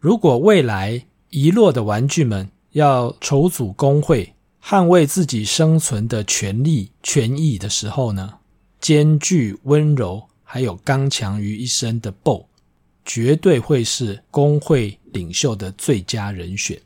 [0.00, 4.32] 如果未来遗落的玩具们要筹组工会，
[4.62, 8.34] 捍卫自己生存的权利、权益的时候呢，
[8.80, 12.46] 兼具温柔还有刚强于一身的 BO，
[13.04, 16.80] 绝对会是工会领袖的最佳人选。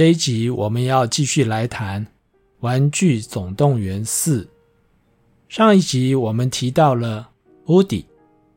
[0.00, 2.06] 这一集我们要继续来谈
[2.60, 4.44] 《玩具总动员四》。
[5.46, 7.28] 上一集我们提到了
[7.66, 8.06] Woody，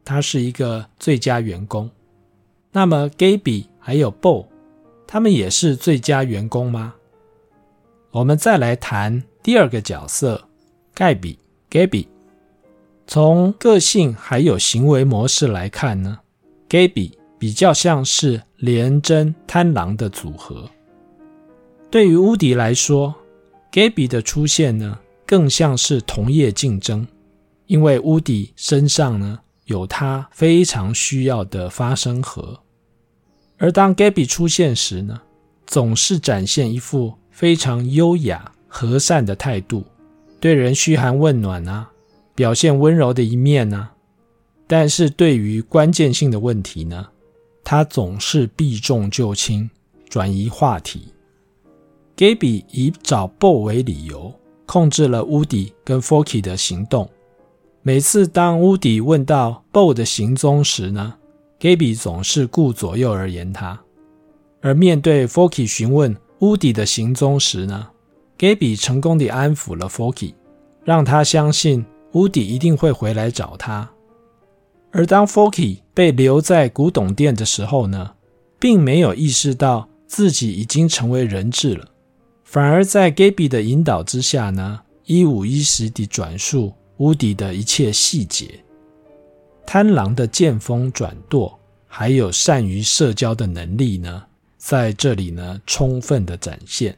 [0.05, 1.91] 他是一个最佳员工。
[2.71, 4.45] 那么 Gabby 还有 Bo，
[5.05, 6.95] 他们也是最佳员工吗？
[8.11, 10.47] 我们再来谈第二个角色
[10.94, 11.38] 盖比
[11.69, 12.07] Gabby。
[13.05, 16.19] 从个性还有行为模式来看呢
[16.69, 20.69] ，Gabby 比较像是廉贞贪狼的组合。
[21.94, 23.13] 对于乌迪来说
[23.72, 27.05] ，Gaby 的出现呢，更像是同业竞争，
[27.67, 32.59] 因为乌迪身上呢有他非常需要的发声盒，
[33.59, 35.22] 而当 Gaby 出现时呢，
[35.67, 39.85] 总是展现一副非常优雅和善的态度，
[40.39, 41.91] 对人嘘寒问暖啊，
[42.33, 43.94] 表现温柔的一面啊，
[44.66, 47.07] 但是对于关键性的问题呢，
[47.63, 49.69] 他总是避重就轻，
[50.09, 51.12] 转移话题。
[52.16, 54.33] Gaby 以找 Bo 为理由，
[54.67, 57.09] 控制了 Woody 跟 Forky 的行动。
[57.81, 61.16] 每次当 Woody 问到 Bo 的行踪时呢
[61.59, 63.80] ，Gaby 总是顾左右而言他；
[64.61, 67.89] 而面对 Forky 询问 Woody 的行踪时呢
[68.38, 70.36] ，Gaby 成功地安抚了 Forky，
[70.84, 73.89] 让他相信 Woody 一定会回来找他。
[74.91, 78.11] 而当 Forky 被留在古董店的时候呢，
[78.59, 81.88] 并没有意识到自己已经成为人质了。
[82.54, 88.64] 反而在 Gaby 的引导之下呢，一五一十地转述乌迪的一切细节，
[89.66, 94.22] 贪狼的见风转舵，还有善于社交的能力呢，
[94.59, 96.96] 在这里呢充分的展现。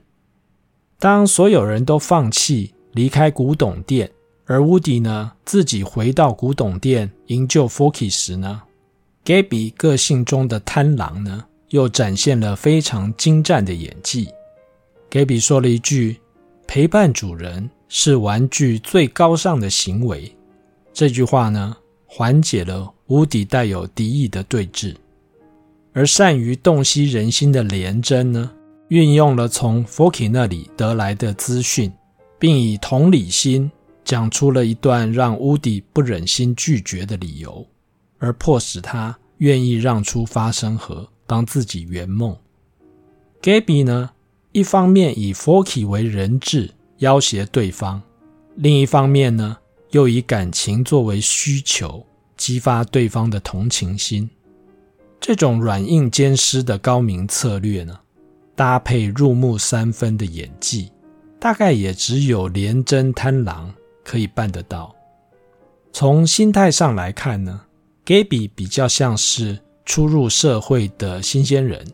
[1.00, 4.12] 当所有人都放弃离开古董店，
[4.44, 8.62] 而乌迪呢自己回到古董店营救 Forky 时呢
[9.24, 14.28] ，Gaby 个性中的贪狼呢，又展现了非常精湛的演技。
[15.16, 16.20] Gaby 说了一句
[16.68, 20.30] ：“陪伴主人是玩具最高尚的行为。”
[20.92, 24.94] 这句话呢，缓解了 Woody 带有敌意的对峙。
[25.94, 28.52] 而善于洞悉人心的廉贞呢，
[28.90, 31.90] 运用了从 Forky 那里得来的资讯，
[32.38, 33.72] 并以同理心
[34.04, 37.66] 讲出了一段让乌迪不忍心拒绝的理由，
[38.20, 42.36] 而迫使他愿意让出发声盒当自己圆梦。
[43.42, 44.10] Gaby 呢？
[44.56, 48.02] 一方面以 Forky 为人质要挟对方，
[48.56, 49.58] 另一方面呢，
[49.92, 52.06] 又以感情作为需求，
[52.38, 54.30] 激发对方的同情心。
[55.20, 58.00] 这种软硬兼施的高明策略呢，
[58.56, 60.90] 搭配入木三分的演技，
[61.38, 64.96] 大概也只有廉贞贪狼可以办得到。
[65.92, 67.60] 从心态上来看呢
[68.06, 71.86] ，Gabby 比较像是初入社会的新鲜人。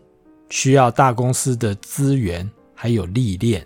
[0.51, 3.65] 需要大公司的资源还有历练，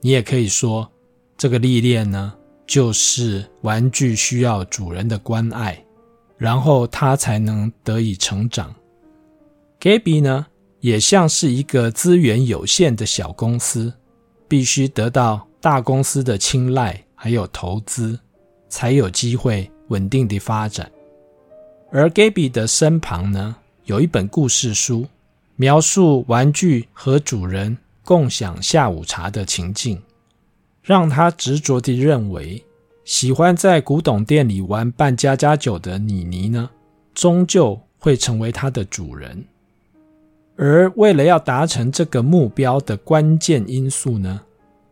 [0.00, 0.90] 你也可以说，
[1.38, 2.34] 这个历练呢，
[2.66, 5.82] 就是玩具需要主人的关爱，
[6.36, 8.74] 然后它才能得以成长。
[9.80, 10.48] Gaby 呢，
[10.80, 13.92] 也像是一个资源有限的小公司，
[14.48, 18.18] 必须得到大公司的青睐还有投资，
[18.68, 20.90] 才有机会稳定的发展。
[21.92, 23.54] 而 Gaby 的身旁呢，
[23.84, 25.06] 有一本故事书。
[25.60, 30.00] 描述玩具和主人共享下午茶的情境，
[30.82, 32.64] 让他执着地认为，
[33.04, 36.70] 喜欢在古董店里玩扮家家酒的妮妮呢，
[37.12, 39.44] 终究会成为他的主人。
[40.56, 44.40] 而为了要达成这个目标的关键因素呢，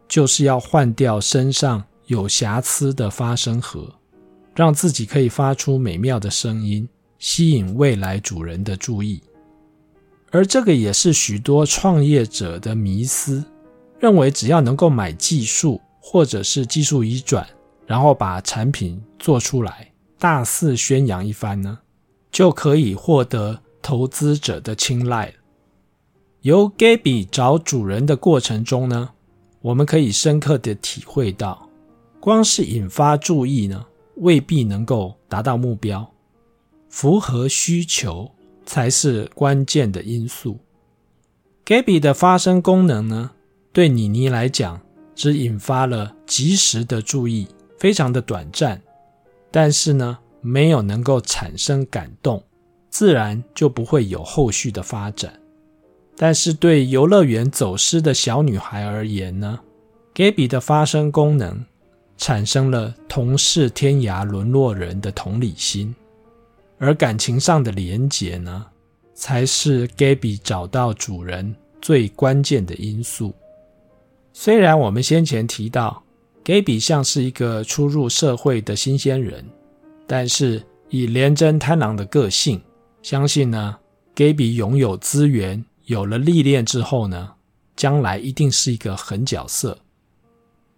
[0.07, 3.91] 就是要换掉身上有瑕疵的发声盒，
[4.55, 6.87] 让自己可以发出美妙的声音，
[7.19, 9.23] 吸引未来主人的注意。
[10.31, 13.43] 而这个也是许多创业者的迷思，
[13.99, 17.47] 认为只要能够买技术或者是技术移转，
[17.87, 21.79] 然后把产品做出来，大肆宣扬一番呢，
[22.31, 25.33] 就可以获得投资者的青睐。
[26.43, 29.11] 由 Gabby 找主人的过程中呢，
[29.63, 31.69] 我们可以深刻的体会到，
[32.21, 33.87] 光是引发注意呢，
[34.17, 36.13] 未必能够达到目标，
[36.89, 38.31] 符合需求。
[38.69, 40.59] 才是关键的因素。
[41.65, 43.31] Gaby 的发声功能呢，
[43.73, 44.79] 对妮妮来讲，
[45.15, 47.49] 只引发了及时的注意，
[47.79, 48.81] 非常的短暂，
[49.51, 52.45] 但是呢，没有能够产生感动，
[52.91, 55.33] 自然就不会有后续的发展。
[56.15, 59.61] 但是对游乐园走失的小女孩而言呢
[60.15, 61.65] ，Gaby 的发声功能
[62.19, 65.95] 产生了同是天涯沦落人的同理心。
[66.79, 68.67] 而感情上的连结呢，
[69.15, 73.35] 才是 Gaby 找到主人最关键的因素。
[74.33, 76.03] 虽然我们先前提到
[76.45, 79.45] Gaby 像是一个初入社会的新鲜人，
[80.07, 82.63] 但是以廉贞贪狼的个性，
[83.03, 83.77] 相信呢
[84.15, 87.33] ，Gaby 拥有资源，有了历练之后呢，
[87.75, 89.77] 将来一定是一个狠角色。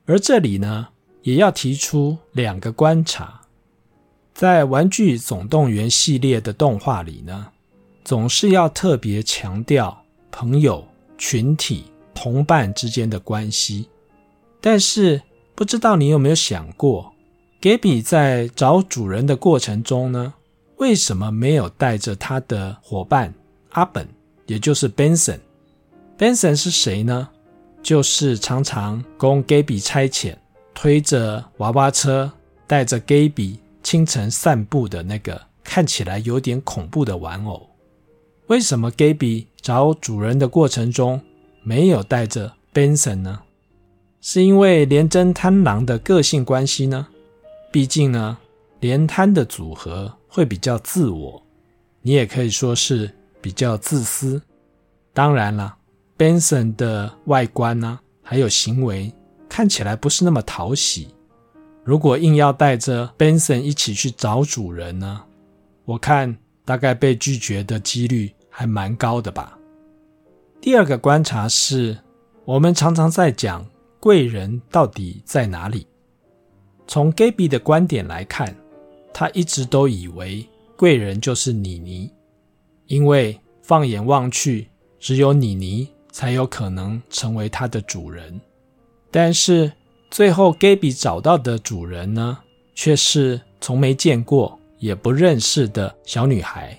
[0.06, 0.88] 而这里呢，
[1.22, 3.39] 也要提出两个观察。
[4.34, 7.48] 在《玩具总动员》系列的动画里呢，
[8.04, 10.86] 总是要特别强调朋友、
[11.18, 11.84] 群体、
[12.14, 13.88] 同伴之间的关系。
[14.60, 15.20] 但是，
[15.54, 17.12] 不知道你有没有想过
[17.60, 20.32] ，Gaby 在找主人的过程中呢，
[20.76, 23.34] 为什么没有带着他的伙伴
[23.70, 24.08] 阿本，
[24.46, 27.28] 也就是 Benson？Benson 是谁呢？
[27.82, 30.36] 就是常常供 Gaby 差遣，
[30.74, 32.30] 推着娃娃车，
[32.66, 33.56] 带着 Gaby。
[33.82, 37.68] 清晨散步的那个看起来有点恐怖的玩偶，
[38.46, 41.20] 为什么 Gaby 找主人的过程中
[41.62, 43.40] 没有带着 Benson 呢？
[44.20, 47.06] 是因为廉贞贪狼的个性关系呢？
[47.72, 48.36] 毕竟呢，
[48.80, 51.42] 连贪的组合会比较自我，
[52.02, 53.10] 你也可以说是
[53.40, 54.42] 比较自私。
[55.14, 55.76] 当然了
[56.18, 59.12] ，Benson 的外观呢，还有行为
[59.48, 61.08] 看起来不是那么讨喜。
[61.90, 65.22] 如果硬要带着 Benson 一起去找主人呢？
[65.84, 69.58] 我看大概被拒绝的几率还蛮高的吧。
[70.60, 71.98] 第二个观察是，
[72.44, 73.66] 我们常常在讲
[73.98, 75.84] 贵人到底在哪里。
[76.86, 78.54] 从 Gaby 的观点来看，
[79.12, 82.08] 他一直都以为贵人就是妮妮，
[82.86, 84.68] 因为放眼望去，
[85.00, 88.40] 只有妮妮才有可能成为他的主人。
[89.10, 89.72] 但是，
[90.10, 92.38] 最后，Gaby 找到的主人呢，
[92.74, 96.76] 却是从没见过也不认识的小女孩。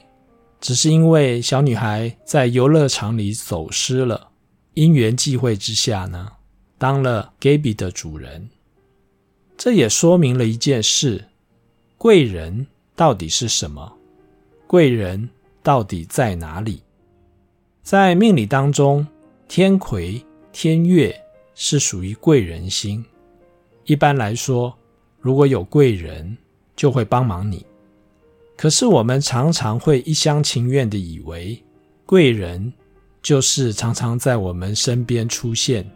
[0.60, 4.30] 只是因为小女孩在游乐场里走失了，
[4.74, 6.28] 因缘际会之下呢，
[6.78, 8.50] 当了 Gaby 的主人。
[9.57, 11.24] 这也说明了一件事：
[11.98, 13.94] 贵人到底是什么？
[14.68, 15.30] 贵人
[15.63, 16.83] 到底在哪里？
[17.81, 19.07] 在命理当中，
[19.48, 21.16] 天魁、天月
[21.56, 23.04] 是属于贵人星。
[23.86, 24.74] 一般来说，
[25.19, 26.38] 如果有贵人，
[26.75, 27.66] 就会帮忙你。
[28.56, 31.62] 可是我们常常会一厢情愿的以为，
[32.06, 32.72] 贵人
[33.22, 35.89] 就是常常在我们身边出现，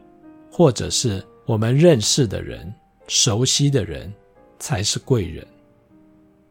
[0.51, 2.73] 或者是我们认识的人、
[3.07, 4.11] 熟悉的人
[4.57, 5.45] 才是贵人。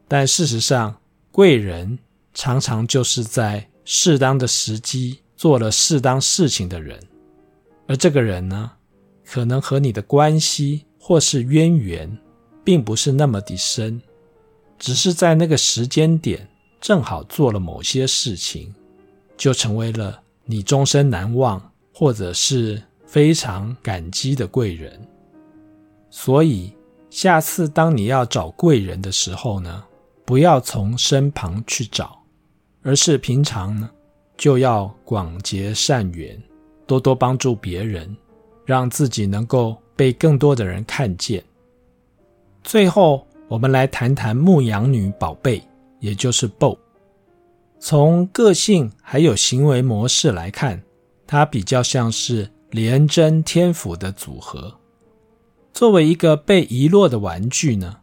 [0.07, 0.95] 但事实上，
[1.33, 1.99] 贵人
[2.33, 7.01] 常常就是在适当的时机做了适当事情的人，
[7.89, 8.71] 而这个人呢，
[9.25, 10.85] 可能和你的关系。
[11.07, 12.11] 或是渊源，
[12.65, 14.01] 并不是那么的深，
[14.79, 16.49] 只是在那个时间点
[16.81, 18.75] 正好做了某些事情，
[19.37, 21.61] 就成为了你终身难忘
[21.93, 24.99] 或者是非常感激的贵人。
[26.09, 26.73] 所以，
[27.11, 29.85] 下次当你要找贵人的时候呢，
[30.25, 32.19] 不要从身旁去找，
[32.81, 33.91] 而是平常呢
[34.39, 36.43] 就要广结善缘，
[36.87, 38.17] 多多帮助别人，
[38.65, 39.77] 让自己能够。
[39.97, 41.43] 被更多的人看见。
[42.63, 45.63] 最后，我们来谈谈牧羊女宝贝，
[46.01, 46.79] 也就是 Bo。
[47.79, 50.83] 从个性还有行为模式来看，
[51.27, 54.81] 它比较像是廉贞天府的组合。
[55.73, 57.99] 作为一个被遗落的玩具呢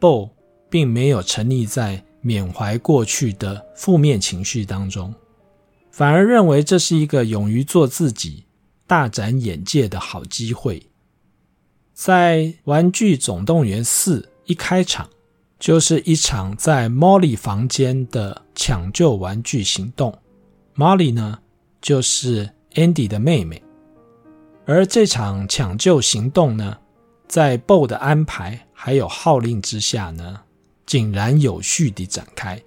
[0.00, 0.30] ，Bo
[0.68, 5.14] 并没有沉溺在缅怀过去的负面情绪当中，
[5.90, 8.44] 反而认为这是一个勇于做自己、
[8.86, 10.82] 大展眼界的好机会。
[11.94, 15.08] 在《玩具总动员4》一开场，
[15.58, 20.18] 就是一场在 Molly 房间的抢救玩具行动。
[20.74, 21.38] Molly 呢，
[21.82, 23.62] 就是 Andy 的妹妹。
[24.64, 26.78] 而这场抢救行动呢，
[27.28, 30.40] 在 Bo 的安排还有号令之下呢，
[30.86, 32.60] 井然有序地展开。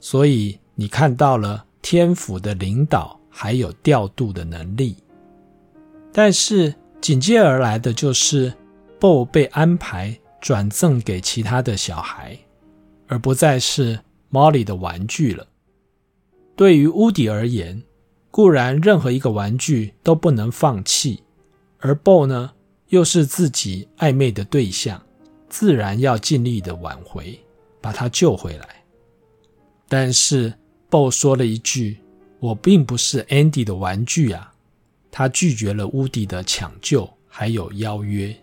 [0.00, 4.96] 所以你看到了天府的领导还有调度的能力，
[6.10, 6.74] 但是。
[7.00, 8.52] 紧接而来的就是
[8.98, 12.36] Bo 被安排转赠给其他的小孩，
[13.06, 13.98] 而不再是
[14.32, 15.46] Molly 的玩具了。
[16.56, 17.82] 对于乌迪而言，
[18.30, 21.22] 固然任何一个玩具都不能放弃，
[21.78, 22.52] 而 Bo 呢，
[22.88, 25.00] 又是自己暧昧的对象，
[25.48, 27.38] 自然要尽力的挽回，
[27.80, 28.84] 把他救回来。
[29.88, 30.52] 但是
[30.90, 31.98] Bo 说了一句
[32.40, 34.52] ：“我并不是 Andy 的玩具啊。”
[35.18, 38.36] 他拒绝了乌迪的抢救，还有邀约。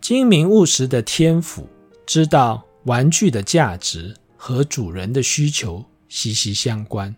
[0.00, 1.68] 精明务实的天府
[2.04, 7.14] 知道玩具的价值和主人的需求息息相关。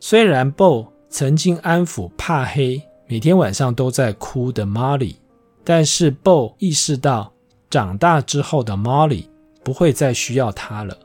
[0.00, 5.14] 虽然 Bo 曾经安抚怕黑、每天晚上都在哭的 Molly，
[5.62, 7.32] 但是 Bo 意识到
[7.70, 9.26] 长大之后的 Molly
[9.62, 10.98] 不会再需要他了。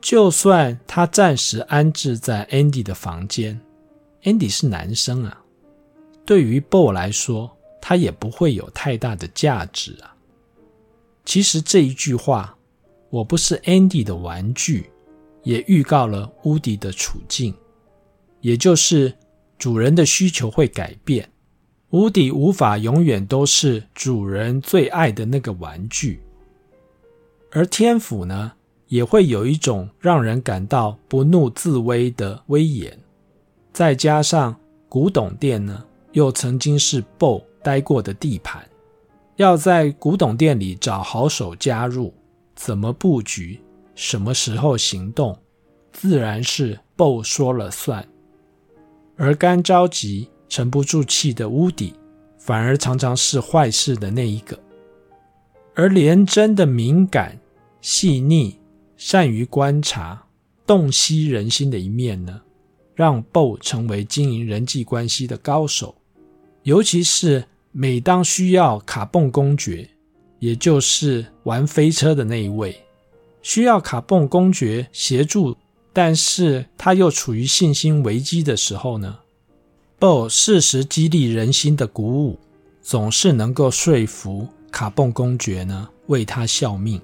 [0.00, 3.60] 就算他暂时安置在 Andy 的房间
[4.24, 5.44] ，Andy 是男生啊。
[6.28, 10.14] 对于 Bo 来说，它也不会有太大的价值啊。
[11.24, 12.54] 其实这一句话，
[13.08, 14.90] 我不是 Andy 的玩具，
[15.42, 17.54] 也预告了乌迪的处境，
[18.42, 19.10] 也就是
[19.56, 21.26] 主人的需求会改变，
[21.92, 26.20] 乌迪无法永远都是主人最爱的那个玩具，
[27.52, 28.52] 而天府呢，
[28.88, 33.00] 也会有一种让人感到不怒自威的威严，
[33.72, 34.54] 再加上
[34.90, 35.86] 古董店呢。
[36.12, 38.66] 又曾经是 Bo 待过的地盘，
[39.36, 42.12] 要在古董店里找好手加入，
[42.54, 43.60] 怎么布局，
[43.94, 45.38] 什么时候行动，
[45.92, 48.06] 自然是 Bo 说了算。
[49.16, 51.94] 而干着急、沉不住气的乌底，
[52.38, 54.58] 反而常常是坏事的那一个。
[55.74, 57.38] 而连真的敏感、
[57.80, 58.58] 细腻、
[58.96, 60.26] 善于观察、
[60.66, 62.40] 洞悉人心的一面呢，
[62.94, 65.94] 让 Bo 成为经营人际关系的高手。
[66.62, 69.88] 尤其是每当需要卡蹦公爵，
[70.38, 72.84] 也就是玩飞车的那一位，
[73.42, 75.56] 需要卡蹦公爵协助，
[75.92, 79.18] 但是他又处于信心危机的时候呢
[79.98, 82.38] ，Bo 适时激励人心的鼓舞，
[82.82, 87.00] 总是能够说服卡蹦公爵呢为他效命。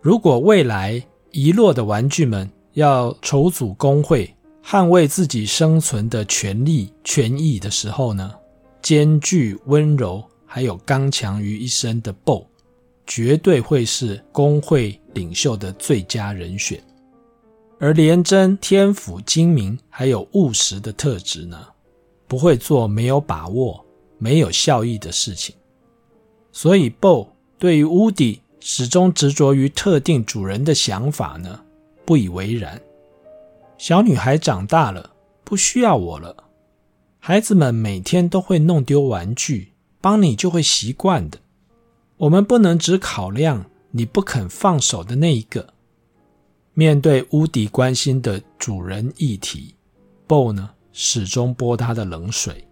[0.00, 8.32] 如果未来遗落的玩具们要筹组工会，捍卫自己生存的权利权益的时候呢，
[8.82, 12.44] 兼具温柔还有刚强于一身的 Bo，
[13.06, 16.82] 绝对会是工会领袖的最佳人选。
[17.78, 21.58] 而廉贞、天府、精明还有务实的特质呢，
[22.26, 23.84] 不会做没有把握、
[24.18, 25.54] 没有效益的事情。
[26.50, 31.60] 所以 Bo 对于乌迪始终执着于特定主人的想法呢，
[32.04, 32.80] 不以为然。
[33.78, 35.10] 小女孩长大了，
[35.42, 36.36] 不需要我了。
[37.24, 41.38] 孩子们每天都会弄丢玩具，帮你就会习惯的。
[42.16, 45.72] 我们不能只考量你不肯放手的那一个。
[46.74, 49.76] 面对乌迪关心的主人议题
[50.26, 52.66] ，Bo 呢始终泼他的冷水。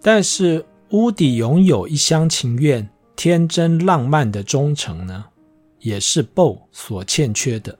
[0.00, 5.24] 但是乌迪拥有一厢情愿、天真浪漫的忠诚呢，
[5.80, 7.76] 也是 Bo 所欠缺的。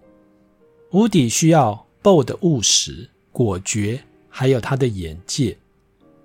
[0.91, 5.57] 乌迪需要 Bo 的务实、果决，还有他的眼界。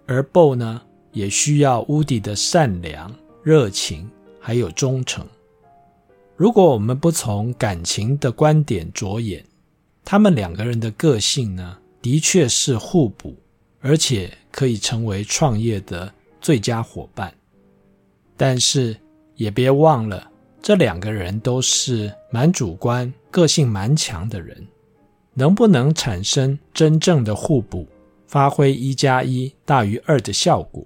[0.05, 0.81] 而 Bo 呢，
[1.11, 5.25] 也需要乌迪的善良、热情，还有忠诚。
[6.35, 9.45] 如果我们不从感情的观点着眼，
[10.03, 13.35] 他们两个人的个性呢，的确是互补，
[13.79, 17.33] 而且可以成为创业的最佳伙伴。
[18.35, 18.97] 但是
[19.35, 20.29] 也别忘了，
[20.61, 24.67] 这两个人都是蛮主观、个性蛮强的人，
[25.33, 27.87] 能不能产生真正的互补？
[28.33, 30.83] 发挥一加一大于二的效果，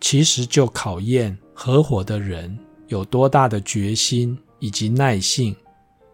[0.00, 5.54] 其实就考验合伙的人有多大的决心以及耐性，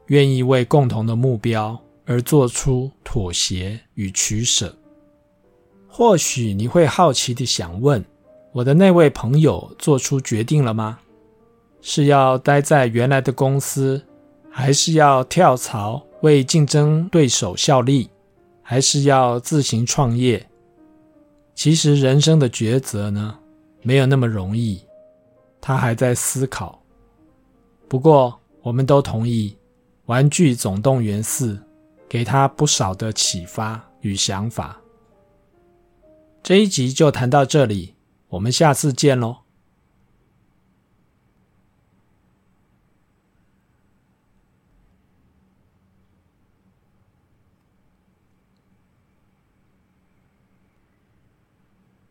[0.06, 4.76] 愿意为共同的目标而做出妥协与取舍。
[5.86, 8.04] 或许你会好奇地想问：
[8.50, 10.98] 我的那位朋友做出决定了吗？
[11.80, 14.04] 是要待在原来的公司，
[14.50, 18.10] 还是要跳槽为竞争对手效力，
[18.64, 20.44] 还是要自行创业？
[21.54, 23.38] 其实人生的抉择呢，
[23.82, 24.80] 没有那么容易。
[25.60, 26.82] 他还在思考。
[27.88, 29.50] 不过，我们都同意，
[30.06, 31.54] 《玩具总动员四》
[32.08, 34.80] 给他不少的启发与想法。
[36.42, 37.94] 这一集就谈到这里，
[38.28, 39.41] 我们下次见喽。